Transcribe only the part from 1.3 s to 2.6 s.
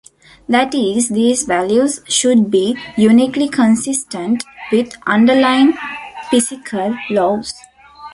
values should